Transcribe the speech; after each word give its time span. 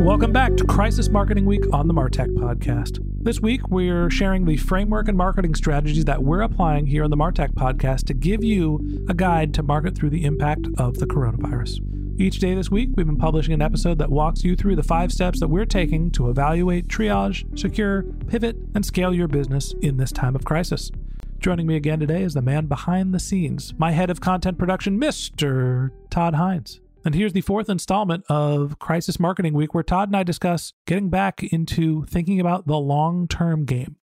Welcome 0.00 0.32
back 0.32 0.56
to 0.56 0.64
Crisis 0.64 1.08
Marketing 1.10 1.44
Week 1.44 1.62
on 1.72 1.86
the 1.86 1.94
Martech 1.94 2.34
Podcast. 2.34 2.98
This 3.22 3.40
week, 3.40 3.68
we're 3.68 4.10
sharing 4.10 4.46
the 4.46 4.56
framework 4.56 5.06
and 5.06 5.16
marketing 5.16 5.54
strategies 5.54 6.06
that 6.06 6.22
we're 6.22 6.40
applying 6.40 6.86
here 6.86 7.04
on 7.04 7.10
the 7.10 7.16
Martech 7.16 7.52
Podcast 7.52 8.04
to 8.06 8.14
give 8.14 8.42
you 8.42 9.04
a 9.08 9.14
guide 9.14 9.54
to 9.54 9.62
market 9.62 9.94
through 9.94 10.10
the 10.10 10.24
impact 10.24 10.66
of 10.76 10.98
the 10.98 11.06
coronavirus. 11.06 11.78
Each 12.20 12.38
day 12.40 12.54
this 12.54 12.70
week, 12.70 12.90
we've 12.96 13.06
been 13.06 13.16
publishing 13.16 13.54
an 13.54 13.62
episode 13.62 13.98
that 13.98 14.10
walks 14.10 14.42
you 14.42 14.56
through 14.56 14.76
the 14.76 14.82
five 14.82 15.12
steps 15.12 15.38
that 15.40 15.48
we're 15.48 15.66
taking 15.66 16.10
to 16.12 16.30
evaluate, 16.30 16.88
triage, 16.88 17.56
secure, 17.56 18.02
pivot, 18.26 18.56
and 18.74 18.84
scale 18.84 19.14
your 19.14 19.28
business 19.28 19.72
in 19.82 19.98
this 19.98 20.10
time 20.10 20.34
of 20.34 20.44
crisis. 20.44 20.90
Joining 21.38 21.66
me 21.66 21.76
again 21.76 22.00
today 22.00 22.22
is 22.22 22.34
the 22.34 22.42
man 22.42 22.66
behind 22.66 23.14
the 23.14 23.20
scenes, 23.20 23.74
my 23.78 23.92
head 23.92 24.10
of 24.10 24.20
content 24.20 24.58
production, 24.58 25.00
Mr. 25.00 25.90
Todd 26.10 26.34
Hines. 26.34 26.81
And 27.04 27.16
here's 27.16 27.32
the 27.32 27.40
fourth 27.40 27.68
installment 27.68 28.24
of 28.28 28.78
Crisis 28.78 29.18
Marketing 29.18 29.54
Week, 29.54 29.74
where 29.74 29.82
Todd 29.82 30.08
and 30.08 30.16
I 30.16 30.22
discuss 30.22 30.72
getting 30.86 31.10
back 31.10 31.42
into 31.42 32.04
thinking 32.04 32.38
about 32.38 32.68
the 32.68 32.78
long 32.78 33.26
term 33.26 33.64
game. 33.64 33.96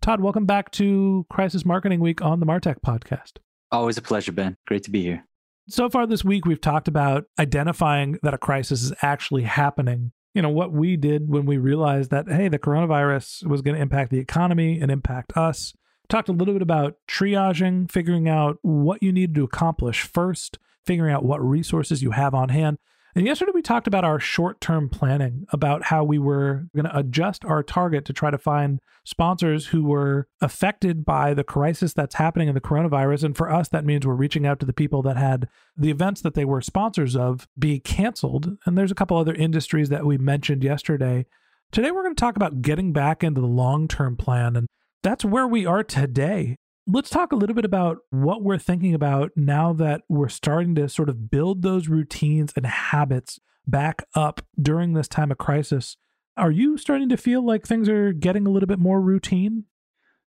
Todd, 0.00 0.20
welcome 0.20 0.46
back 0.46 0.70
to 0.72 1.26
Crisis 1.28 1.64
Marketing 1.64 1.98
Week 1.98 2.22
on 2.22 2.38
the 2.38 2.46
Martech 2.46 2.76
podcast. 2.80 3.38
Always 3.72 3.96
a 3.96 4.02
pleasure, 4.02 4.30
Ben. 4.30 4.56
Great 4.68 4.84
to 4.84 4.90
be 4.92 5.02
here. 5.02 5.24
So 5.68 5.88
far 5.88 6.06
this 6.06 6.24
week, 6.24 6.46
we've 6.46 6.60
talked 6.60 6.86
about 6.86 7.24
identifying 7.40 8.18
that 8.22 8.34
a 8.34 8.38
crisis 8.38 8.82
is 8.82 8.92
actually 9.02 9.42
happening. 9.42 10.12
You 10.32 10.42
know, 10.42 10.50
what 10.50 10.70
we 10.70 10.96
did 10.96 11.28
when 11.28 11.46
we 11.46 11.58
realized 11.58 12.12
that, 12.12 12.28
hey, 12.28 12.48
the 12.48 12.58
coronavirus 12.58 13.48
was 13.48 13.62
going 13.62 13.74
to 13.74 13.82
impact 13.82 14.12
the 14.12 14.20
economy 14.20 14.78
and 14.80 14.92
impact 14.92 15.36
us. 15.36 15.74
Talked 16.08 16.28
a 16.28 16.32
little 16.32 16.54
bit 16.54 16.62
about 16.62 16.98
triaging, 17.08 17.90
figuring 17.90 18.28
out 18.28 18.58
what 18.62 19.02
you 19.02 19.10
needed 19.10 19.34
to 19.36 19.44
accomplish 19.44 20.02
first 20.02 20.58
figuring 20.86 21.12
out 21.12 21.24
what 21.24 21.42
resources 21.44 22.02
you 22.02 22.12
have 22.12 22.34
on 22.34 22.48
hand. 22.50 22.78
And 23.16 23.26
yesterday 23.26 23.52
we 23.54 23.62
talked 23.62 23.86
about 23.86 24.04
our 24.04 24.18
short 24.18 24.60
term 24.60 24.88
planning, 24.88 25.46
about 25.50 25.84
how 25.84 26.02
we 26.02 26.18
were 26.18 26.66
going 26.74 26.86
to 26.86 26.98
adjust 26.98 27.44
our 27.44 27.62
target 27.62 28.04
to 28.06 28.12
try 28.12 28.30
to 28.30 28.38
find 28.38 28.80
sponsors 29.04 29.66
who 29.66 29.84
were 29.84 30.26
affected 30.40 31.04
by 31.04 31.32
the 31.32 31.44
crisis 31.44 31.92
that's 31.92 32.16
happening 32.16 32.48
in 32.48 32.54
the 32.54 32.60
coronavirus. 32.60 33.22
And 33.22 33.36
for 33.36 33.52
us, 33.52 33.68
that 33.68 33.84
means 33.84 34.04
we're 34.04 34.14
reaching 34.14 34.46
out 34.46 34.58
to 34.60 34.66
the 34.66 34.72
people 34.72 35.00
that 35.02 35.16
had 35.16 35.48
the 35.76 35.90
events 35.90 36.22
that 36.22 36.34
they 36.34 36.44
were 36.44 36.60
sponsors 36.60 37.14
of 37.14 37.46
be 37.56 37.78
canceled. 37.78 38.56
And 38.66 38.76
there's 38.76 38.90
a 38.90 38.96
couple 38.96 39.16
other 39.16 39.34
industries 39.34 39.90
that 39.90 40.04
we 40.04 40.18
mentioned 40.18 40.64
yesterday. 40.64 41.26
Today, 41.70 41.92
we're 41.92 42.02
going 42.02 42.16
to 42.16 42.20
talk 42.20 42.36
about 42.36 42.62
getting 42.62 42.92
back 42.92 43.22
into 43.22 43.40
the 43.40 43.46
long 43.46 43.86
term 43.86 44.16
plan. 44.16 44.56
And 44.56 44.66
that's 45.04 45.24
where 45.24 45.46
we 45.46 45.66
are 45.66 45.84
today. 45.84 46.56
Let's 46.86 47.08
talk 47.08 47.32
a 47.32 47.36
little 47.36 47.54
bit 47.54 47.64
about 47.64 48.00
what 48.10 48.42
we're 48.42 48.58
thinking 48.58 48.92
about 48.92 49.30
now 49.36 49.72
that 49.72 50.02
we're 50.06 50.28
starting 50.28 50.74
to 50.74 50.86
sort 50.90 51.08
of 51.08 51.30
build 51.30 51.62
those 51.62 51.88
routines 51.88 52.52
and 52.54 52.66
habits 52.66 53.40
back 53.66 54.06
up 54.14 54.42
during 54.60 54.92
this 54.92 55.08
time 55.08 55.30
of 55.30 55.38
crisis. 55.38 55.96
Are 56.36 56.50
you 56.50 56.76
starting 56.76 57.08
to 57.08 57.16
feel 57.16 57.44
like 57.44 57.66
things 57.66 57.88
are 57.88 58.12
getting 58.12 58.46
a 58.46 58.50
little 58.50 58.66
bit 58.66 58.78
more 58.78 59.00
routine? 59.00 59.64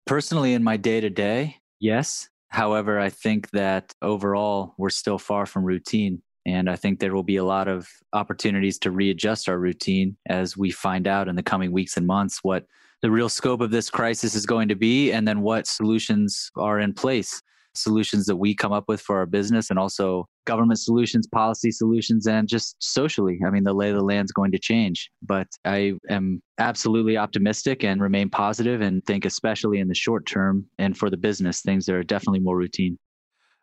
Personally, 0.07 0.55
in 0.55 0.63
my 0.63 0.77
day 0.77 1.01
to 1.01 1.11
day, 1.11 1.57
yes. 1.81 2.29
However, 2.51 3.01
I 3.01 3.11
think 3.11 3.51
that 3.51 3.93
overall, 4.01 4.75
we're 4.79 4.91
still 4.91 5.19
far 5.19 5.47
from 5.47 5.65
routine. 5.65 6.23
And 6.47 6.71
I 6.71 6.77
think 6.77 7.01
there 7.01 7.15
will 7.15 7.25
be 7.25 7.37
a 7.37 7.45
lot 7.45 7.67
of 7.67 7.89
opportunities 8.13 8.79
to 8.81 8.93
readjust 8.93 9.49
our 9.49 9.59
routine 9.59 10.17
as 10.27 10.57
we 10.57 10.71
find 10.71 11.09
out 11.09 11.27
in 11.27 11.35
the 11.35 11.43
coming 11.43 11.73
weeks 11.73 11.97
and 11.97 12.07
months 12.07 12.45
what 12.45 12.67
the 13.03 13.11
real 13.11 13.29
scope 13.29 13.61
of 13.61 13.71
this 13.71 13.91
crisis 13.91 14.35
is 14.35 14.47
going 14.47 14.69
to 14.69 14.77
be, 14.77 15.13
and 15.13 15.27
then 15.27 15.43
what 15.43 15.67
solutions 15.67 16.51
are 16.57 16.81
in 16.81 16.93
place. 16.93 17.43
Solutions 17.77 18.27
that 18.27 18.37
we 18.37 18.55
come 18.55 18.73
up 18.73 18.85
with 18.87 19.01
for 19.01 19.19
our 19.19 19.27
business, 19.27 19.69
and 19.69 19.81
also 19.81 20.29
government 20.47 20.79
solutions, 20.79 21.27
policy 21.27 21.73
solutions, 21.73 22.25
and 22.27 22.47
just 22.47 22.77
socially. 22.79 23.41
I 23.45 23.51
mean, 23.51 23.65
the 23.65 23.73
lay 23.73 23.91
of 23.91 23.97
the 23.97 24.05
land 24.05 24.27
is 24.27 24.33
going 24.33 24.53
to 24.53 24.61
change. 24.61 25.11
But 25.23 25.49
I 25.65 25.95
am 26.09 26.41
absolutely 26.59 27.17
optimistic 27.17 27.83
and 27.83 28.01
remain 28.01 28.31
positive, 28.31 28.81
and 28.81 29.05
think, 29.05 29.25
especially 29.25 29.81
in 29.81 29.89
the 29.89 29.95
short 29.95 30.25
term 30.25 30.67
and 30.79 30.97
for 30.97 31.11
the 31.11 31.17
business, 31.17 31.63
things 31.63 31.89
are 31.89 32.05
definitely 32.05 32.39
more 32.39 32.57
routine. 32.57 32.97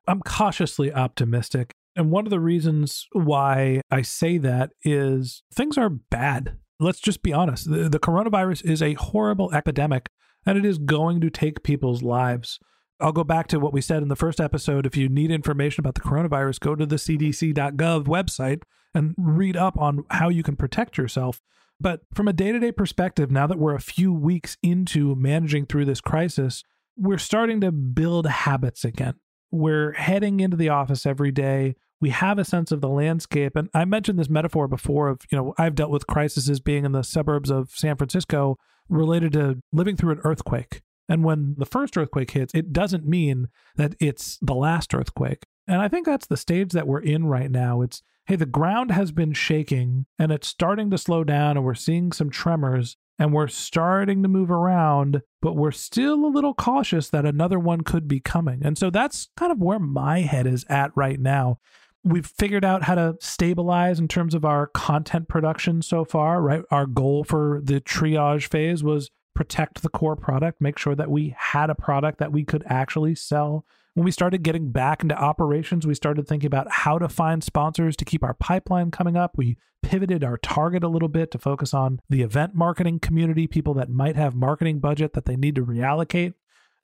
I'm 0.07 0.21
cautiously 0.21 0.91
optimistic. 0.91 1.71
And 1.95 2.11
one 2.11 2.25
of 2.25 2.31
the 2.31 2.39
reasons 2.39 3.07
why 3.13 3.81
I 3.89 4.01
say 4.01 4.37
that 4.39 4.71
is 4.83 5.43
things 5.53 5.77
are 5.77 5.89
bad 5.89 6.57
let's 6.81 6.99
just 6.99 7.23
be 7.23 7.31
honest 7.31 7.69
the, 7.69 7.87
the 7.87 7.99
coronavirus 7.99 8.65
is 8.65 8.81
a 8.81 8.93
horrible 8.95 9.53
epidemic 9.53 10.09
and 10.45 10.57
it 10.57 10.65
is 10.65 10.77
going 10.77 11.21
to 11.21 11.29
take 11.29 11.63
people's 11.63 12.01
lives. 12.01 12.59
I'll 12.99 13.11
go 13.11 13.23
back 13.23 13.47
to 13.47 13.59
what 13.59 13.73
we 13.73 13.81
said 13.81 14.03
in 14.03 14.09
the 14.09 14.15
first 14.15 14.39
episode. 14.39 14.85
If 14.85 14.95
you 14.95 15.09
need 15.09 15.31
information 15.31 15.81
about 15.81 15.95
the 15.95 16.01
coronavirus, 16.01 16.59
go 16.59 16.75
to 16.75 16.85
the 16.85 16.97
cdc.gov 16.97 18.05
website 18.05 18.61
and 18.93 19.15
read 19.17 19.57
up 19.57 19.77
on 19.77 20.03
how 20.09 20.29
you 20.29 20.43
can 20.43 20.55
protect 20.55 20.97
yourself. 20.97 21.41
But 21.79 22.01
from 22.13 22.27
a 22.27 22.33
day 22.33 22.51
to 22.51 22.59
day 22.59 22.71
perspective, 22.71 23.31
now 23.31 23.47
that 23.47 23.57
we're 23.57 23.75
a 23.75 23.81
few 23.81 24.13
weeks 24.13 24.57
into 24.61 25.15
managing 25.15 25.65
through 25.65 25.85
this 25.85 26.01
crisis, 26.01 26.63
we're 26.95 27.17
starting 27.17 27.59
to 27.61 27.71
build 27.71 28.27
habits 28.27 28.85
again. 28.85 29.15
We're 29.49 29.93
heading 29.93 30.39
into 30.39 30.57
the 30.57 30.69
office 30.69 31.05
every 31.05 31.31
day 31.31 31.75
we 32.01 32.09
have 32.09 32.39
a 32.39 32.43
sense 32.43 32.71
of 32.71 32.81
the 32.81 32.89
landscape. 32.89 33.55
And 33.55 33.69
I 33.73 33.85
mentioned 33.85 34.19
this 34.19 34.29
metaphor 34.29 34.67
before 34.67 35.07
of, 35.07 35.21
you 35.31 35.37
know, 35.37 35.53
I've 35.57 35.75
dealt 35.75 35.91
with 35.91 36.07
crises 36.07 36.59
being 36.59 36.83
in 36.83 36.91
the 36.91 37.03
suburbs 37.03 37.51
of 37.51 37.69
San 37.69 37.95
Francisco 37.95 38.57
related 38.89 39.33
to 39.33 39.61
living 39.71 39.95
through 39.95 40.13
an 40.13 40.21
earthquake. 40.23 40.81
And 41.07 41.23
when 41.23 41.55
the 41.57 41.65
first 41.65 41.97
earthquake 41.97 42.31
hits, 42.31 42.53
it 42.53 42.73
doesn't 42.73 43.05
mean 43.05 43.49
that 43.75 43.95
it's 43.99 44.37
the 44.41 44.55
last 44.55 44.93
earthquake. 44.93 45.43
And 45.67 45.81
I 45.81 45.87
think 45.87 46.05
that's 46.05 46.27
the 46.27 46.37
stage 46.37 46.71
that 46.71 46.87
we're 46.87 47.01
in 47.01 47.25
right 47.25 47.51
now. 47.51 47.81
It's, 47.81 48.01
hey, 48.25 48.35
the 48.35 48.45
ground 48.45 48.91
has 48.91 49.11
been 49.11 49.33
shaking 49.33 50.05
and 50.17 50.31
it's 50.31 50.47
starting 50.47 50.89
to 50.89 50.97
slow 50.97 51.23
down, 51.23 51.57
and 51.57 51.65
we're 51.65 51.75
seeing 51.75 52.11
some 52.11 52.29
tremors 52.29 52.97
and 53.19 53.33
we're 53.33 53.47
starting 53.47 54.23
to 54.23 54.29
move 54.29 54.49
around, 54.49 55.21
but 55.41 55.55
we're 55.55 55.71
still 55.71 56.25
a 56.25 56.33
little 56.33 56.55
cautious 56.55 57.09
that 57.09 57.25
another 57.25 57.59
one 57.59 57.81
could 57.81 58.07
be 58.07 58.19
coming. 58.19 58.61
And 58.63 58.77
so 58.77 58.89
that's 58.89 59.29
kind 59.37 59.51
of 59.51 59.59
where 59.59 59.79
my 59.79 60.21
head 60.21 60.47
is 60.47 60.65
at 60.69 60.91
right 60.95 61.19
now 61.19 61.59
we've 62.03 62.25
figured 62.25 62.65
out 62.65 62.83
how 62.83 62.95
to 62.95 63.15
stabilize 63.19 63.99
in 63.99 64.07
terms 64.07 64.33
of 64.33 64.45
our 64.45 64.67
content 64.67 65.27
production 65.27 65.81
so 65.81 66.03
far, 66.03 66.41
right? 66.41 66.63
Our 66.71 66.85
goal 66.85 67.23
for 67.23 67.61
the 67.63 67.79
triage 67.81 68.47
phase 68.47 68.83
was 68.83 69.11
protect 69.35 69.81
the 69.81 69.89
core 69.89 70.15
product, 70.15 70.61
make 70.61 70.77
sure 70.77 70.95
that 70.95 71.09
we 71.09 71.35
had 71.37 71.69
a 71.69 71.75
product 71.75 72.19
that 72.19 72.31
we 72.31 72.43
could 72.43 72.63
actually 72.65 73.15
sell. 73.15 73.65
When 73.93 74.05
we 74.05 74.11
started 74.11 74.43
getting 74.43 74.71
back 74.71 75.03
into 75.03 75.15
operations, 75.15 75.85
we 75.85 75.95
started 75.95 76.27
thinking 76.27 76.47
about 76.47 76.71
how 76.71 76.97
to 76.97 77.09
find 77.09 77.43
sponsors 77.43 77.95
to 77.97 78.05
keep 78.05 78.23
our 78.23 78.33
pipeline 78.33 78.91
coming 78.91 79.17
up. 79.17 79.37
We 79.37 79.57
pivoted 79.83 80.23
our 80.23 80.37
target 80.37 80.83
a 80.83 80.87
little 80.87 81.09
bit 81.09 81.31
to 81.31 81.37
focus 81.37 81.73
on 81.73 81.99
the 82.09 82.21
event 82.21 82.55
marketing 82.55 82.99
community, 82.99 83.47
people 83.47 83.73
that 83.75 83.89
might 83.89 84.15
have 84.15 84.35
marketing 84.35 84.79
budget 84.79 85.13
that 85.13 85.25
they 85.25 85.35
need 85.35 85.55
to 85.55 85.65
reallocate. 85.65 86.33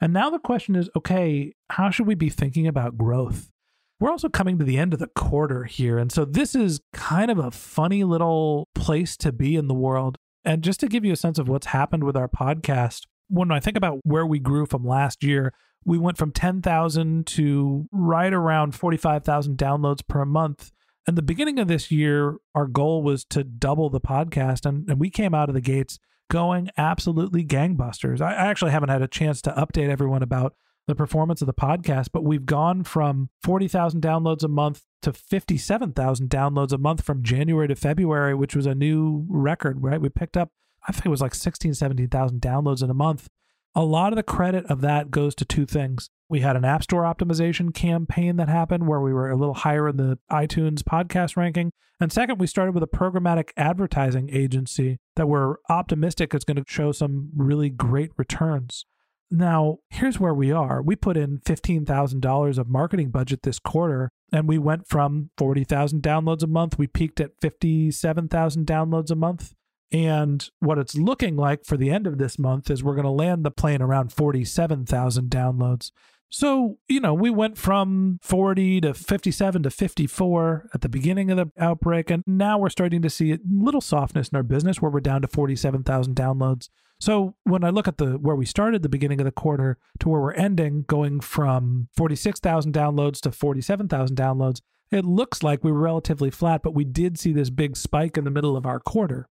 And 0.01 0.13
now 0.13 0.29
the 0.29 0.39
question 0.39 0.75
is 0.75 0.89
okay, 0.95 1.53
how 1.69 1.89
should 1.89 2.07
we 2.07 2.15
be 2.15 2.29
thinking 2.29 2.67
about 2.67 2.97
growth? 2.97 3.51
We're 3.99 4.11
also 4.11 4.29
coming 4.29 4.59
to 4.59 4.65
the 4.65 4.77
end 4.77 4.93
of 4.93 4.99
the 4.99 5.07
quarter 5.07 5.63
here. 5.63 5.97
And 5.97 6.11
so 6.11 6.23
this 6.23 6.53
is 6.53 6.81
kind 6.93 7.31
of 7.31 7.39
a 7.39 7.51
funny 7.51 8.03
little 8.03 8.67
place 8.75 9.17
to 9.17 9.31
be 9.31 9.55
in 9.55 9.67
the 9.67 9.73
world. 9.73 10.17
And 10.45 10.63
just 10.63 10.79
to 10.81 10.87
give 10.87 11.03
you 11.03 11.13
a 11.13 11.17
sense 11.17 11.39
of 11.39 11.49
what's 11.49 11.67
happened 11.67 12.03
with 12.03 12.15
our 12.15 12.27
podcast, 12.27 13.07
when 13.27 13.51
I 13.51 13.59
think 13.59 13.75
about 13.75 13.99
where 14.03 14.25
we 14.25 14.39
grew 14.39 14.65
from 14.65 14.85
last 14.85 15.23
year, 15.23 15.51
we 15.83 15.97
went 15.97 16.17
from 16.17 16.31
10,000 16.31 17.25
to 17.27 17.87
right 17.91 18.33
around 18.33 18.75
45,000 18.75 19.57
downloads 19.57 20.07
per 20.07 20.25
month. 20.25 20.71
And 21.07 21.17
the 21.17 21.21
beginning 21.21 21.57
of 21.57 21.67
this 21.67 21.89
year, 21.89 22.37
our 22.53 22.67
goal 22.67 23.01
was 23.01 23.25
to 23.25 23.43
double 23.43 23.89
the 23.89 24.01
podcast. 24.01 24.65
And, 24.65 24.87
and 24.89 24.99
we 24.99 25.09
came 25.09 25.33
out 25.33 25.49
of 25.49 25.55
the 25.55 25.61
gates 25.61 25.97
going 26.29 26.69
absolutely 26.77 27.43
gangbusters. 27.43 28.21
I, 28.21 28.33
I 28.33 28.47
actually 28.47 28.71
haven't 28.71 28.89
had 28.89 29.01
a 29.01 29.07
chance 29.07 29.41
to 29.43 29.51
update 29.51 29.89
everyone 29.89 30.21
about 30.21 30.55
the 30.87 30.95
performance 30.95 31.41
of 31.41 31.47
the 31.47 31.53
podcast, 31.53 32.07
but 32.13 32.23
we've 32.23 32.45
gone 32.45 32.83
from 32.83 33.29
40,000 33.43 34.01
downloads 34.01 34.43
a 34.43 34.47
month 34.47 34.83
to 35.01 35.13
57,000 35.13 36.29
downloads 36.29 36.71
a 36.71 36.77
month 36.77 37.03
from 37.03 37.23
January 37.23 37.67
to 37.67 37.75
February, 37.75 38.33
which 38.33 38.55
was 38.55 38.65
a 38.65 38.73
new 38.73 39.25
record, 39.29 39.83
right? 39.83 40.01
We 40.01 40.09
picked 40.09 40.37
up, 40.37 40.51
I 40.87 40.93
think 40.93 41.05
it 41.05 41.09
was 41.09 41.21
like 41.21 41.35
16, 41.35 41.73
17,000 41.73 42.41
downloads 42.41 42.81
in 42.81 42.89
a 42.89 42.95
month. 42.95 43.27
A 43.75 43.83
lot 43.83 44.11
of 44.11 44.17
the 44.17 44.23
credit 44.23 44.65
of 44.67 44.81
that 44.81 45.11
goes 45.11 45.35
to 45.35 45.45
two 45.45 45.65
things. 45.65 46.09
We 46.29 46.39
had 46.39 46.55
an 46.55 46.65
App 46.65 46.83
Store 46.83 47.03
optimization 47.03 47.73
campaign 47.73 48.37
that 48.37 48.49
happened 48.49 48.87
where 48.87 49.01
we 49.01 49.13
were 49.13 49.29
a 49.29 49.35
little 49.35 49.53
higher 49.53 49.87
in 49.87 49.97
the 49.97 50.17
iTunes 50.31 50.79
podcast 50.79 51.37
ranking. 51.37 51.71
And 51.99 52.11
second, 52.11 52.39
we 52.39 52.47
started 52.47 52.73
with 52.73 52.83
a 52.83 52.87
programmatic 52.87 53.49
advertising 53.55 54.29
agency 54.31 54.99
that 55.15 55.27
we're 55.27 55.55
optimistic 55.69 56.33
is 56.33 56.43
going 56.43 56.57
to 56.57 56.63
show 56.67 56.91
some 56.91 57.29
really 57.35 57.69
great 57.69 58.11
returns. 58.17 58.85
Now, 59.29 59.79
here's 59.89 60.19
where 60.19 60.33
we 60.33 60.51
are. 60.51 60.81
We 60.81 60.95
put 60.95 61.17
in 61.17 61.39
$15,000 61.39 62.57
of 62.57 62.69
marketing 62.69 63.09
budget 63.09 63.43
this 63.43 63.59
quarter, 63.59 64.09
and 64.31 64.47
we 64.47 64.57
went 64.57 64.87
from 64.87 65.31
40,000 65.37 66.01
downloads 66.01 66.43
a 66.43 66.47
month. 66.47 66.77
We 66.77 66.87
peaked 66.87 67.19
at 67.19 67.31
57,000 67.41 68.65
downloads 68.65 69.11
a 69.11 69.15
month. 69.15 69.53
And 69.91 70.49
what 70.59 70.77
it's 70.77 70.95
looking 70.95 71.35
like 71.35 71.65
for 71.65 71.77
the 71.77 71.89
end 71.89 72.07
of 72.07 72.17
this 72.17 72.37
month 72.37 72.69
is 72.69 72.83
we're 72.83 72.95
going 72.95 73.05
to 73.05 73.11
land 73.11 73.45
the 73.45 73.51
plane 73.51 73.81
around 73.81 74.11
47,000 74.11 75.29
downloads. 75.29 75.91
So, 76.29 76.77
you 76.89 76.99
know, 76.99 77.13
we 77.13 77.29
went 77.29 77.57
from 77.57 78.19
40 78.21 78.81
to 78.81 78.93
57 78.93 79.63
to 79.63 79.69
54 79.69 80.69
at 80.73 80.81
the 80.81 80.89
beginning 80.89 81.31
of 81.31 81.37
the 81.37 81.51
outbreak. 81.57 82.09
And 82.09 82.23
now 82.27 82.57
we're 82.57 82.69
starting 82.69 83.01
to 83.01 83.09
see 83.09 83.31
a 83.31 83.39
little 83.49 83.81
softness 83.81 84.29
in 84.29 84.35
our 84.35 84.43
business 84.43 84.81
where 84.81 84.91
we're 84.91 84.99
down 84.99 85.21
to 85.21 85.27
47,000 85.27 86.15
downloads. 86.15 86.69
So 86.99 87.35
when 87.43 87.63
I 87.63 87.69
look 87.69 87.87
at 87.87 87.97
the 87.97 88.17
where 88.17 88.35
we 88.35 88.45
started 88.45 88.81
the 88.81 88.89
beginning 88.89 89.21
of 89.21 89.25
the 89.25 89.31
quarter 89.31 89.77
to 89.99 90.09
where 90.09 90.19
we're 90.19 90.33
ending, 90.33 90.83
going 90.87 91.19
from 91.21 91.89
46,000 91.95 92.73
downloads 92.73 93.21
to 93.21 93.31
47,000 93.31 94.17
downloads, 94.17 94.61
it 94.91 95.05
looks 95.05 95.43
like 95.43 95.63
we 95.63 95.71
were 95.71 95.79
relatively 95.79 96.31
flat, 96.31 96.63
but 96.63 96.73
we 96.73 96.85
did 96.85 97.19
see 97.19 97.31
this 97.31 97.49
big 97.49 97.77
spike 97.77 98.17
in 98.17 98.23
the 98.23 98.31
middle 98.31 98.57
of 98.57 98.65
our 98.65 98.79
quarter. 98.79 99.29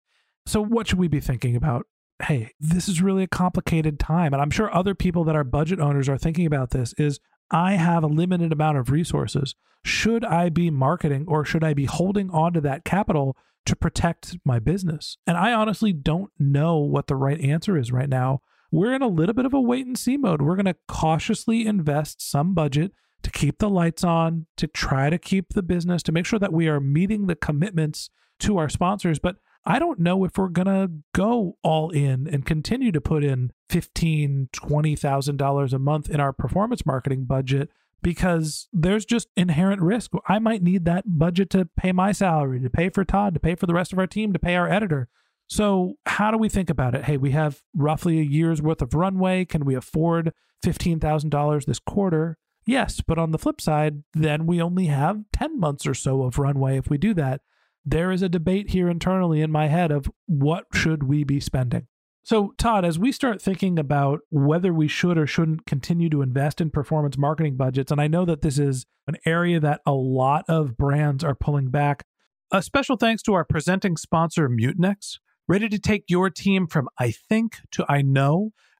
So 0.45 0.61
what 0.61 0.87
should 0.87 0.99
we 0.99 1.07
be 1.07 1.21
thinking 1.21 1.55
about? 1.55 1.87
Hey, 2.21 2.51
this 2.59 2.87
is 2.87 3.01
really 3.01 3.23
a 3.23 3.27
complicated 3.27 3.99
time. 3.99 4.33
And 4.33 4.41
I'm 4.41 4.51
sure 4.51 4.73
other 4.73 4.95
people 4.95 5.23
that 5.25 5.35
are 5.35 5.43
budget 5.43 5.79
owners 5.79 6.07
are 6.07 6.17
thinking 6.17 6.45
about 6.45 6.69
this 6.69 6.93
is 6.97 7.19
I 7.51 7.73
have 7.73 8.03
a 8.03 8.07
limited 8.07 8.51
amount 8.51 8.77
of 8.77 8.89
resources. 8.89 9.55
Should 9.83 10.23
I 10.23 10.49
be 10.49 10.69
marketing 10.69 11.25
or 11.27 11.43
should 11.43 11.63
I 11.63 11.73
be 11.73 11.85
holding 11.85 12.29
on 12.29 12.53
to 12.53 12.61
that 12.61 12.85
capital 12.85 13.35
to 13.65 13.75
protect 13.75 14.37
my 14.45 14.59
business? 14.59 15.17
And 15.27 15.37
I 15.37 15.53
honestly 15.53 15.91
don't 15.91 16.31
know 16.39 16.77
what 16.77 17.07
the 17.07 17.15
right 17.15 17.39
answer 17.41 17.77
is 17.77 17.91
right 17.91 18.09
now. 18.09 18.41
We're 18.71 18.93
in 18.93 19.01
a 19.01 19.07
little 19.07 19.33
bit 19.33 19.45
of 19.45 19.53
a 19.53 19.61
wait 19.61 19.85
and 19.85 19.97
see 19.97 20.17
mode. 20.17 20.41
We're 20.41 20.55
going 20.55 20.65
to 20.65 20.75
cautiously 20.87 21.65
invest 21.65 22.27
some 22.27 22.53
budget 22.53 22.91
to 23.21 23.31
keep 23.31 23.59
the 23.59 23.69
lights 23.69 24.03
on, 24.03 24.47
to 24.57 24.67
try 24.67 25.09
to 25.09 25.17
keep 25.17 25.53
the 25.53 25.61
business, 25.61 26.03
to 26.03 26.11
make 26.11 26.25
sure 26.25 26.39
that 26.39 26.53
we 26.53 26.67
are 26.67 26.79
meeting 26.79 27.27
the 27.27 27.35
commitments 27.35 28.09
to 28.39 28.57
our 28.57 28.69
sponsors. 28.69 29.19
But 29.19 29.35
I 29.65 29.79
don't 29.79 29.99
know 29.99 30.25
if 30.25 30.37
we're 30.37 30.49
going 30.49 30.67
to 30.67 30.91
go 31.13 31.57
all 31.63 31.89
in 31.89 32.27
and 32.27 32.45
continue 32.45 32.91
to 32.91 32.99
put 32.99 33.23
in 33.23 33.51
$15,000, 33.69 34.49
$20,000 34.51 35.73
a 35.73 35.79
month 35.79 36.09
in 36.09 36.19
our 36.19 36.33
performance 36.33 36.85
marketing 36.85 37.25
budget 37.25 37.69
because 38.01 38.67
there's 38.73 39.05
just 39.05 39.29
inherent 39.37 39.81
risk. 39.81 40.11
I 40.27 40.39
might 40.39 40.61
need 40.61 40.83
that 40.85 41.05
budget 41.07 41.49
to 41.51 41.69
pay 41.77 41.93
my 41.93 42.11
salary, 42.11 42.59
to 42.59 42.69
pay 42.69 42.89
for 42.89 43.05
Todd, 43.05 43.33
to 43.33 43.39
pay 43.39 43.55
for 43.55 43.65
the 43.65 43.73
rest 43.73 43.93
of 43.93 43.99
our 43.99 44.07
team, 44.07 44.33
to 44.33 44.39
pay 44.39 44.55
our 44.55 44.69
editor. 44.69 45.07
So, 45.47 45.95
how 46.05 46.31
do 46.31 46.37
we 46.37 46.49
think 46.49 46.69
about 46.69 46.95
it? 46.95 47.05
Hey, 47.05 47.17
we 47.17 47.31
have 47.31 47.61
roughly 47.75 48.19
a 48.19 48.23
year's 48.23 48.61
worth 48.61 48.81
of 48.81 48.93
runway. 48.93 49.45
Can 49.45 49.65
we 49.65 49.75
afford 49.75 50.33
$15,000 50.65 51.65
this 51.65 51.79
quarter? 51.79 52.37
Yes, 52.65 53.01
but 53.05 53.17
on 53.17 53.31
the 53.31 53.37
flip 53.37 53.59
side, 53.59 54.03
then 54.13 54.45
we 54.45 54.61
only 54.61 54.85
have 54.87 55.23
10 55.33 55.59
months 55.59 55.85
or 55.85 55.93
so 55.93 56.23
of 56.23 56.39
runway 56.39 56.77
if 56.77 56.89
we 56.89 56.97
do 56.97 57.13
that. 57.15 57.41
There 57.85 58.11
is 58.11 58.21
a 58.21 58.29
debate 58.29 58.69
here 58.69 58.89
internally 58.89 59.41
in 59.41 59.51
my 59.51 59.67
head 59.67 59.91
of 59.91 60.09
what 60.25 60.65
should 60.73 61.03
we 61.03 61.23
be 61.23 61.39
spending. 61.39 61.87
So, 62.25 62.53
Todd, 62.57 62.85
as 62.85 62.97
we 62.97 63.11
start 63.11 63.41
thinking 63.41 63.77
about 63.77 64.21
whether 64.29 64.73
we 64.73 64.87
should 64.87 65.17
or 65.17 65.27
shouldn't 65.27 65.65
continue 65.65 66.09
to 66.09 66.21
invest 66.21 66.61
in 66.61 66.69
performance 66.69 67.17
marketing 67.17 67.57
budgets, 67.57 67.91
and 67.91 67.99
I 67.99 68.07
know 68.07 68.23
that 68.23 68.41
this 68.41 68.57
is 68.57 68.85
an 69.07 69.17
area 69.25 69.59
that 69.59 69.81
a 69.85 69.91
lot 69.91 70.45
of 70.47 70.77
brands 70.77 71.25
are 71.25 71.35
pulling 71.35 71.69
back, 71.69 72.05
a 72.49 72.61
special 72.61 72.95
thanks 72.95 73.21
to 73.23 73.33
our 73.33 73.43
presenting 73.43 73.97
sponsor, 73.97 74.47
Mutinex. 74.47 75.19
Ready 75.49 75.67
to 75.67 75.77
take 75.77 76.05
your 76.07 76.29
team 76.29 76.67
from 76.67 76.87
I 76.97 77.11
think 77.11 77.57
to 77.71 77.85
I 77.89 78.01
know? 78.01 78.51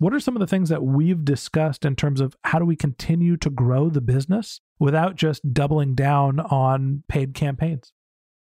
What 0.00 0.14
are 0.14 0.20
some 0.20 0.34
of 0.34 0.40
the 0.40 0.46
things 0.46 0.70
that 0.70 0.82
we've 0.82 1.26
discussed 1.26 1.84
in 1.84 1.94
terms 1.94 2.22
of 2.22 2.34
how 2.44 2.58
do 2.58 2.64
we 2.64 2.74
continue 2.74 3.36
to 3.36 3.50
grow 3.50 3.90
the 3.90 4.00
business 4.00 4.62
without 4.78 5.14
just 5.14 5.52
doubling 5.52 5.94
down 5.94 6.40
on 6.40 7.04
paid 7.06 7.34
campaigns? 7.34 7.92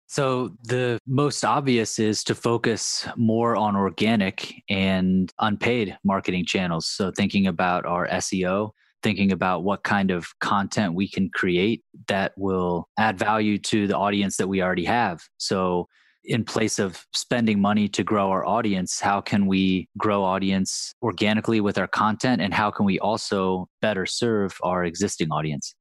So, 0.06 0.54
the 0.62 1.00
most 1.04 1.44
obvious 1.44 1.98
is 1.98 2.22
to 2.24 2.36
focus 2.36 3.08
more 3.16 3.56
on 3.56 3.74
organic 3.74 4.62
and 4.70 5.32
unpaid 5.40 5.98
marketing 6.04 6.44
channels. 6.46 6.86
So, 6.86 7.10
thinking 7.10 7.48
about 7.48 7.84
our 7.86 8.06
SEO, 8.06 8.70
thinking 9.02 9.32
about 9.32 9.64
what 9.64 9.82
kind 9.82 10.12
of 10.12 10.28
content 10.38 10.94
we 10.94 11.08
can 11.08 11.28
create 11.28 11.82
that 12.06 12.34
will 12.38 12.88
add 12.96 13.18
value 13.18 13.58
to 13.58 13.88
the 13.88 13.96
audience 13.96 14.36
that 14.36 14.48
we 14.48 14.62
already 14.62 14.84
have. 14.84 15.22
So, 15.38 15.88
in 16.28 16.44
place 16.44 16.78
of 16.78 17.06
spending 17.14 17.60
money 17.60 17.88
to 17.88 18.04
grow 18.04 18.30
our 18.30 18.46
audience, 18.46 19.00
how 19.00 19.20
can 19.20 19.46
we 19.46 19.88
grow 19.96 20.22
audience 20.22 20.94
organically 21.02 21.60
with 21.60 21.78
our 21.78 21.88
content? 21.88 22.42
And 22.42 22.52
how 22.52 22.70
can 22.70 22.84
we 22.84 22.98
also 22.98 23.68
better 23.80 24.06
serve 24.06 24.56
our 24.62 24.84
existing 24.84 25.32
audience? 25.32 25.74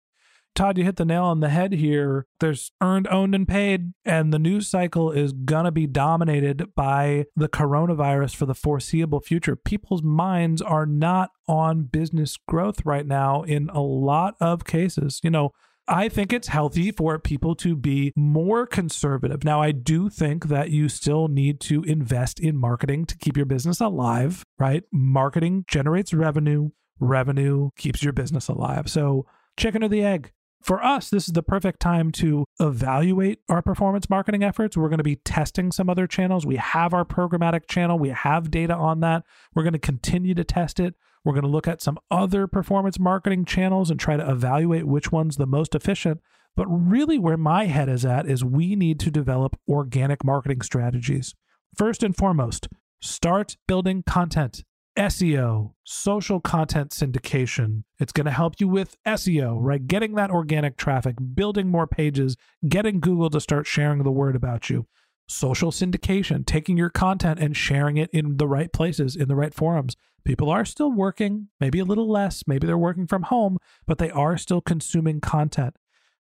Todd, 0.56 0.80
you 0.80 0.86
hit 0.86 0.96
the 0.96 1.06
nail 1.06 1.26
on 1.26 1.42
the 1.42 1.50
head 1.50 1.72
here. 1.74 2.26
There's 2.40 2.72
earned, 2.82 3.08
owned, 3.12 3.36
and 3.36 3.48
paid, 3.48 3.94
and 4.04 4.34
the 4.34 4.40
news 4.40 4.68
cycle 4.68 5.12
is 5.12 5.32
going 5.32 5.66
to 5.66 5.72
be 5.72 5.86
dominated 5.86 6.74
by 6.74 7.26
the 7.36 7.48
coronavirus 7.48 8.36
for 8.36 8.48
the 8.48 8.56
foreseeable 8.56 9.20
future. 9.20 9.56
People's 9.56 10.02
minds 10.02 10.60
are 10.60 10.88
not 10.88 11.30
on 11.48 11.84
business 11.84 12.38
growth 12.48 12.84
right 12.86 13.06
now 13.06 13.44
in 13.44 13.70
a 13.70 13.82
lot 13.82 14.34
of 14.42 14.66
cases. 14.66 15.20
You 15.22 15.30
know, 15.30 15.52
I 15.88 16.10
think 16.10 16.34
it's 16.34 16.50
healthy 16.50 16.92
for 16.92 17.18
people 17.18 17.56
to 17.56 17.76
be 17.76 18.12
more 18.16 18.68
conservative. 18.68 19.44
Now, 19.44 19.62
I 19.62 19.72
do 19.72 20.10
think 20.10 20.46
that 20.46 20.70
you 20.70 20.90
still 20.90 21.28
need 21.30 21.62
to 21.62 21.84
invest 21.84 22.40
in 22.40 22.58
marketing 22.58 23.06
to 23.06 23.18
keep 23.18 23.38
your 23.38 23.46
business 23.46 23.80
alive, 23.80 24.44
right? 24.60 24.84
Marketing 24.92 25.64
generates 25.68 26.14
revenue, 26.14 26.70
revenue 27.00 27.70
keeps 27.78 28.04
your 28.04 28.14
business 28.14 28.50
alive. 28.50 28.90
So, 28.90 29.26
chicken 29.56 29.84
or 29.84 29.88
the 29.88 30.04
egg? 30.04 30.32
For 30.68 30.84
us, 30.84 31.10
this 31.10 31.30
is 31.30 31.34
the 31.34 31.44
perfect 31.44 31.80
time 31.80 32.12
to 32.14 32.44
evaluate 32.60 33.40
our 33.48 33.62
performance 33.62 34.10
marketing 34.10 34.44
efforts. 34.44 34.76
We're 34.76 34.90
going 34.90 34.98
to 34.98 35.04
be 35.04 35.16
testing 35.16 35.72
some 35.72 35.90
other 35.90 36.08
channels. 36.08 36.46
We 36.46 36.58
have 36.58 36.94
our 36.94 37.06
programmatic 37.06 37.68
channel, 37.70 37.98
we 37.98 38.10
have 38.10 38.52
data 38.52 38.76
on 38.76 39.00
that. 39.00 39.24
We're 39.56 39.64
going 39.64 39.72
to 39.72 39.80
continue 39.80 40.36
to 40.36 40.44
test 40.44 40.82
it. 40.82 40.96
We're 41.24 41.32
going 41.32 41.44
to 41.44 41.50
look 41.50 41.70
at 41.70 41.82
some 41.82 41.98
other 42.12 42.48
performance 42.48 43.00
marketing 43.00 43.46
channels 43.46 43.90
and 43.90 43.98
try 43.98 44.18
to 44.18 44.30
evaluate 44.30 44.86
which 44.86 45.10
one's 45.10 45.38
the 45.38 45.48
most 45.48 45.74
efficient. 45.74 46.20
But 46.58 46.68
really, 46.68 47.18
where 47.18 47.38
my 47.38 47.66
head 47.66 47.88
is 47.88 48.04
at 48.04 48.28
is 48.28 48.44
we 48.44 48.76
need 48.76 49.00
to 49.00 49.10
develop 49.10 49.58
organic 49.70 50.26
marketing 50.26 50.64
strategies. 50.64 51.34
First 51.78 52.04
and 52.04 52.14
foremost, 52.14 52.68
start 53.02 53.56
building 53.68 54.04
content. 54.06 54.66
SEO, 54.98 55.74
social 55.84 56.40
content 56.40 56.90
syndication. 56.90 57.84
It's 58.00 58.12
going 58.12 58.26
to 58.26 58.32
help 58.32 58.56
you 58.60 58.68
with 58.68 58.98
SEO, 59.06 59.58
right? 59.60 59.86
Getting 59.86 60.16
that 60.16 60.32
organic 60.32 60.76
traffic, 60.76 61.16
building 61.36 61.70
more 61.70 61.86
pages, 61.86 62.36
getting 62.68 63.00
Google 63.00 63.30
to 63.30 63.40
start 63.40 63.68
sharing 63.68 64.04
the 64.04 64.12
word 64.12 64.36
about 64.36 64.70
you. 64.70 64.88
Social 65.28 65.72
syndication, 65.72 66.46
taking 66.46 66.78
your 66.78 66.90
content 66.90 67.40
and 67.40 67.56
sharing 67.56 67.98
it 67.98 68.10
in 68.12 68.38
the 68.38 68.48
right 68.48 68.74
places, 68.74 69.16
in 69.16 69.28
the 69.28 69.36
right 69.36 69.54
forums. 69.54 69.96
People 70.26 70.50
are 70.50 70.66
still 70.66 70.92
working, 70.92 71.50
maybe 71.60 71.80
a 71.80 71.86
little 71.86 72.10
less, 72.10 72.44
maybe 72.48 72.66
they're 72.66 72.78
working 72.78 73.08
from 73.08 73.24
home, 73.24 73.58
but 73.86 74.00
they 74.00 74.10
are 74.10 74.38
still 74.38 74.62
consuming 74.62 75.22
content 75.22 75.76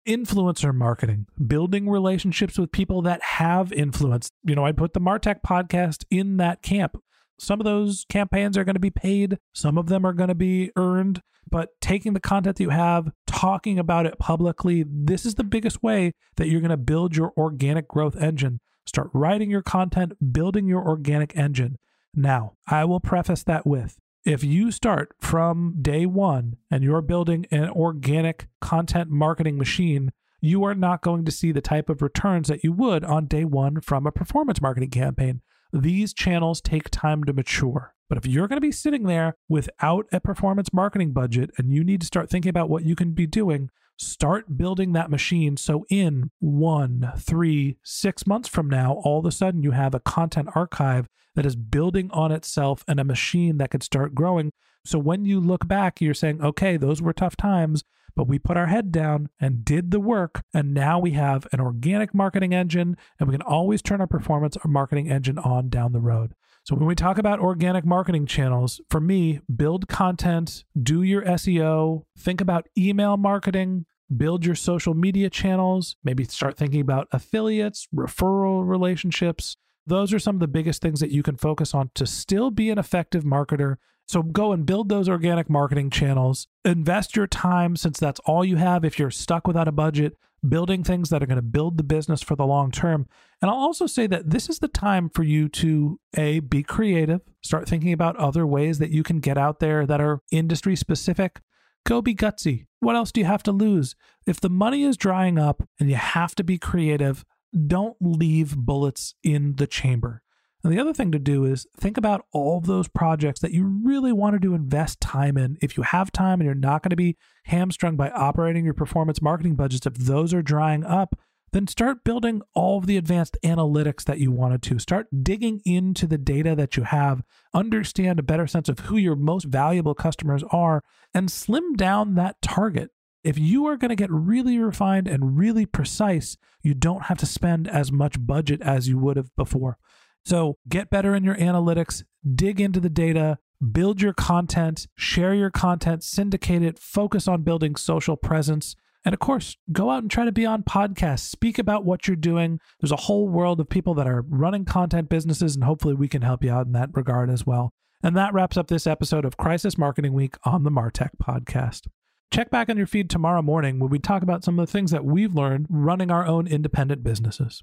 influencer 0.06 0.74
marketing, 0.74 1.26
building 1.46 1.88
relationships 1.88 2.58
with 2.58 2.72
people 2.72 3.02
that 3.02 3.22
have 3.22 3.72
influence. 3.72 4.30
You 4.44 4.54
know, 4.54 4.66
I 4.66 4.72
put 4.72 4.94
the 4.94 5.00
Martech 5.00 5.42
podcast 5.42 6.04
in 6.10 6.38
that 6.38 6.62
camp. 6.62 7.00
Some 7.38 7.60
of 7.60 7.64
those 7.64 8.04
campaigns 8.08 8.56
are 8.56 8.64
going 8.64 8.74
to 8.74 8.80
be 8.80 8.90
paid, 8.90 9.38
some 9.52 9.78
of 9.78 9.88
them 9.88 10.04
are 10.06 10.12
going 10.12 10.28
to 10.28 10.34
be 10.34 10.70
earned, 10.76 11.22
but 11.50 11.70
taking 11.80 12.12
the 12.12 12.20
content 12.20 12.56
that 12.56 12.62
you 12.62 12.70
have, 12.70 13.10
talking 13.26 13.78
about 13.78 14.06
it 14.06 14.18
publicly, 14.18 14.84
this 14.86 15.26
is 15.26 15.34
the 15.34 15.44
biggest 15.44 15.82
way 15.82 16.12
that 16.36 16.48
you're 16.48 16.60
going 16.60 16.70
to 16.70 16.76
build 16.76 17.16
your 17.16 17.32
organic 17.36 17.88
growth 17.88 18.16
engine. 18.16 18.60
Start 18.86 19.10
writing 19.12 19.50
your 19.50 19.62
content, 19.62 20.32
building 20.32 20.66
your 20.66 20.86
organic 20.86 21.36
engine. 21.36 21.76
Now, 22.14 22.54
I 22.66 22.84
will 22.84 23.00
preface 23.00 23.42
that 23.44 23.66
with 23.66 23.98
if 24.24 24.44
you 24.44 24.70
start 24.70 25.14
from 25.20 25.76
day 25.82 26.06
one 26.06 26.56
and 26.70 26.84
you're 26.84 27.02
building 27.02 27.46
an 27.50 27.68
organic 27.70 28.46
content 28.60 29.10
marketing 29.10 29.58
machine, 29.58 30.12
you 30.40 30.64
are 30.64 30.74
not 30.74 31.02
going 31.02 31.24
to 31.24 31.32
see 31.32 31.52
the 31.52 31.60
type 31.60 31.88
of 31.88 32.02
returns 32.02 32.48
that 32.48 32.62
you 32.62 32.72
would 32.72 33.04
on 33.04 33.26
day 33.26 33.44
one 33.44 33.80
from 33.80 34.06
a 34.06 34.12
performance 34.12 34.60
marketing 34.60 34.90
campaign. 34.90 35.40
These 35.72 36.12
channels 36.12 36.60
take 36.60 36.90
time 36.90 37.24
to 37.24 37.32
mature. 37.32 37.94
But 38.08 38.18
if 38.18 38.26
you're 38.26 38.46
going 38.46 38.58
to 38.58 38.66
be 38.66 38.72
sitting 38.72 39.04
there 39.04 39.36
without 39.48 40.06
a 40.12 40.20
performance 40.20 40.70
marketing 40.70 41.12
budget 41.12 41.50
and 41.56 41.72
you 41.72 41.82
need 41.82 42.02
to 42.02 42.06
start 42.06 42.28
thinking 42.28 42.50
about 42.50 42.68
what 42.68 42.84
you 42.84 42.94
can 42.94 43.12
be 43.12 43.26
doing, 43.26 43.70
start 43.96 44.58
building 44.58 44.92
that 44.92 45.10
machine. 45.10 45.56
So, 45.56 45.86
in 45.88 46.30
one, 46.38 47.12
three, 47.16 47.78
six 47.82 48.26
months 48.26 48.48
from 48.48 48.68
now, 48.68 49.00
all 49.02 49.20
of 49.20 49.26
a 49.26 49.30
sudden 49.30 49.62
you 49.62 49.70
have 49.70 49.94
a 49.94 50.00
content 50.00 50.50
archive 50.54 51.08
that 51.34 51.46
is 51.46 51.56
building 51.56 52.10
on 52.12 52.32
itself 52.32 52.84
and 52.86 53.00
a 53.00 53.04
machine 53.04 53.56
that 53.58 53.70
could 53.70 53.82
start 53.82 54.14
growing. 54.14 54.52
So, 54.84 54.98
when 54.98 55.24
you 55.24 55.40
look 55.40 55.66
back, 55.66 56.00
you're 56.00 56.12
saying, 56.12 56.42
okay, 56.42 56.76
those 56.76 57.00
were 57.00 57.14
tough 57.14 57.36
times, 57.36 57.82
but 58.14 58.28
we 58.28 58.38
put 58.38 58.56
our 58.56 58.66
head 58.66 58.92
down 58.92 59.28
and 59.40 59.64
did 59.64 59.90
the 59.90 60.00
work. 60.00 60.42
And 60.52 60.74
now 60.74 60.98
we 60.98 61.12
have 61.12 61.46
an 61.52 61.60
organic 61.60 62.14
marketing 62.14 62.54
engine, 62.54 62.96
and 63.18 63.28
we 63.28 63.34
can 63.34 63.42
always 63.42 63.82
turn 63.82 64.00
our 64.00 64.06
performance 64.06 64.56
or 64.64 64.70
marketing 64.70 65.10
engine 65.10 65.38
on 65.38 65.68
down 65.68 65.92
the 65.92 66.00
road. 66.00 66.34
So, 66.64 66.76
when 66.76 66.86
we 66.86 66.94
talk 66.94 67.18
about 67.18 67.40
organic 67.40 67.84
marketing 67.84 68.26
channels, 68.26 68.80
for 68.88 69.00
me, 69.00 69.40
build 69.54 69.88
content, 69.88 70.62
do 70.80 71.02
your 71.02 71.22
SEO, 71.22 72.04
think 72.16 72.40
about 72.40 72.68
email 72.78 73.16
marketing, 73.16 73.86
build 74.16 74.44
your 74.44 74.54
social 74.54 74.94
media 74.94 75.28
channels, 75.28 75.96
maybe 76.04 76.24
start 76.24 76.56
thinking 76.56 76.80
about 76.80 77.08
affiliates, 77.10 77.88
referral 77.94 78.66
relationships. 78.66 79.56
Those 79.86 80.12
are 80.12 80.20
some 80.20 80.36
of 80.36 80.40
the 80.40 80.46
biggest 80.46 80.80
things 80.80 81.00
that 81.00 81.10
you 81.10 81.24
can 81.24 81.36
focus 81.36 81.74
on 81.74 81.90
to 81.96 82.06
still 82.06 82.52
be 82.52 82.70
an 82.70 82.78
effective 82.78 83.24
marketer 83.24 83.76
so 84.12 84.22
go 84.22 84.52
and 84.52 84.66
build 84.66 84.90
those 84.90 85.08
organic 85.08 85.48
marketing 85.48 85.88
channels. 85.88 86.46
Invest 86.66 87.16
your 87.16 87.26
time 87.26 87.76
since 87.76 87.98
that's 87.98 88.20
all 88.26 88.44
you 88.44 88.56
have 88.56 88.84
if 88.84 88.98
you're 88.98 89.10
stuck 89.10 89.46
without 89.46 89.68
a 89.68 89.72
budget, 89.72 90.18
building 90.46 90.84
things 90.84 91.08
that 91.08 91.22
are 91.22 91.26
going 91.26 91.36
to 91.36 91.42
build 91.42 91.78
the 91.78 91.82
business 91.82 92.20
for 92.20 92.36
the 92.36 92.44
long 92.44 92.70
term. 92.70 93.06
And 93.40 93.50
I'll 93.50 93.56
also 93.56 93.86
say 93.86 94.06
that 94.08 94.28
this 94.28 94.50
is 94.50 94.58
the 94.58 94.68
time 94.68 95.08
for 95.08 95.22
you 95.22 95.48
to 95.48 95.98
A, 96.14 96.40
be 96.40 96.62
creative, 96.62 97.22
start 97.42 97.66
thinking 97.66 97.90
about 97.90 98.16
other 98.16 98.46
ways 98.46 98.78
that 98.80 98.90
you 98.90 99.02
can 99.02 99.18
get 99.18 99.38
out 99.38 99.60
there 99.60 99.86
that 99.86 100.02
are 100.02 100.20
industry 100.30 100.76
specific. 100.76 101.40
Go 101.86 102.02
be 102.02 102.14
gutsy. 102.14 102.66
What 102.80 102.96
else 102.96 103.12
do 103.12 103.20
you 103.20 103.26
have 103.26 103.42
to 103.44 103.52
lose? 103.52 103.96
If 104.26 104.42
the 104.42 104.50
money 104.50 104.82
is 104.82 104.98
drying 104.98 105.38
up 105.38 105.66
and 105.80 105.88
you 105.88 105.96
have 105.96 106.34
to 106.34 106.44
be 106.44 106.58
creative, 106.58 107.24
don't 107.66 107.96
leave 107.98 108.58
bullets 108.58 109.14
in 109.24 109.56
the 109.56 109.66
chamber. 109.66 110.20
And 110.64 110.72
the 110.72 110.78
other 110.78 110.92
thing 110.92 111.10
to 111.10 111.18
do 111.18 111.44
is 111.44 111.66
think 111.76 111.96
about 111.96 112.24
all 112.32 112.60
those 112.60 112.86
projects 112.86 113.40
that 113.40 113.50
you 113.50 113.64
really 113.64 114.12
wanted 114.12 114.42
to 114.42 114.54
invest 114.54 115.00
time 115.00 115.36
in. 115.36 115.58
If 115.60 115.76
you 115.76 115.82
have 115.82 116.12
time 116.12 116.40
and 116.40 116.46
you're 116.46 116.54
not 116.54 116.82
going 116.82 116.90
to 116.90 116.96
be 116.96 117.16
hamstrung 117.44 117.96
by 117.96 118.10
operating 118.10 118.64
your 118.64 118.74
performance 118.74 119.20
marketing 119.20 119.56
budgets, 119.56 119.86
if 119.86 119.94
those 119.94 120.32
are 120.32 120.42
drying 120.42 120.84
up, 120.84 121.18
then 121.52 121.66
start 121.66 122.04
building 122.04 122.42
all 122.54 122.78
of 122.78 122.86
the 122.86 122.96
advanced 122.96 123.36
analytics 123.44 124.04
that 124.04 124.18
you 124.18 124.30
wanted 124.30 124.62
to. 124.62 124.78
Start 124.78 125.06
digging 125.22 125.60
into 125.64 126.06
the 126.06 126.16
data 126.16 126.54
that 126.54 126.76
you 126.76 126.84
have, 126.84 127.22
understand 127.52 128.18
a 128.18 128.22
better 128.22 128.46
sense 128.46 128.68
of 128.68 128.80
who 128.80 128.96
your 128.96 129.16
most 129.16 129.44
valuable 129.44 129.94
customers 129.94 130.44
are, 130.50 130.82
and 131.12 131.30
slim 131.30 131.74
down 131.74 132.14
that 132.14 132.40
target. 132.40 132.90
If 133.22 133.38
you 133.38 133.66
are 133.66 133.76
going 133.76 133.90
to 133.90 133.96
get 133.96 134.10
really 134.10 134.58
refined 134.58 135.06
and 135.06 135.36
really 135.36 135.66
precise, 135.66 136.36
you 136.62 136.74
don't 136.74 137.04
have 137.04 137.18
to 137.18 137.26
spend 137.26 137.68
as 137.68 137.92
much 137.92 138.24
budget 138.24 138.62
as 138.62 138.88
you 138.88 138.98
would 138.98 139.16
have 139.16 139.34
before. 139.36 139.78
So 140.24 140.58
get 140.68 140.90
better 140.90 141.14
in 141.14 141.24
your 141.24 141.36
analytics, 141.36 142.04
dig 142.34 142.60
into 142.60 142.80
the 142.80 142.90
data, 142.90 143.38
build 143.72 144.00
your 144.00 144.12
content, 144.12 144.86
share 144.96 145.34
your 145.34 145.50
content, 145.50 146.02
syndicate 146.02 146.62
it, 146.62 146.78
focus 146.78 147.28
on 147.28 147.42
building 147.42 147.76
social 147.76 148.16
presence. 148.16 148.76
And 149.04 149.12
of 149.12 149.18
course, 149.18 149.56
go 149.72 149.90
out 149.90 150.02
and 150.02 150.10
try 150.10 150.24
to 150.24 150.32
be 150.32 150.46
on 150.46 150.62
podcasts, 150.62 151.20
speak 151.20 151.58
about 151.58 151.84
what 151.84 152.06
you're 152.06 152.16
doing. 152.16 152.60
There's 152.80 152.92
a 152.92 152.96
whole 152.96 153.28
world 153.28 153.58
of 153.58 153.68
people 153.68 153.94
that 153.94 154.06
are 154.06 154.24
running 154.28 154.64
content 154.64 155.08
businesses, 155.08 155.56
and 155.56 155.64
hopefully 155.64 155.94
we 155.94 156.08
can 156.08 156.22
help 156.22 156.44
you 156.44 156.52
out 156.52 156.66
in 156.66 156.72
that 156.72 156.90
regard 156.94 157.28
as 157.28 157.44
well. 157.44 157.72
And 158.02 158.16
that 158.16 158.32
wraps 158.32 158.56
up 158.56 158.68
this 158.68 158.86
episode 158.86 159.24
of 159.24 159.36
Crisis 159.36 159.76
Marketing 159.76 160.12
Week 160.12 160.36
on 160.44 160.62
the 160.62 160.70
Martech 160.70 161.10
podcast. 161.22 161.88
Check 162.32 162.50
back 162.50 162.68
on 162.68 162.76
your 162.76 162.86
feed 162.86 163.10
tomorrow 163.10 163.42
morning 163.42 163.78
when 163.78 163.90
we 163.90 163.98
talk 163.98 164.22
about 164.22 164.42
some 164.44 164.58
of 164.58 164.66
the 164.66 164.72
things 164.72 164.90
that 164.90 165.04
we've 165.04 165.34
learned 165.34 165.66
running 165.68 166.10
our 166.10 166.26
own 166.26 166.46
independent 166.46 167.04
businesses. 167.04 167.62